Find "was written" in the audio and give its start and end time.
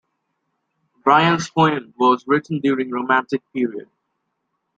1.95-2.59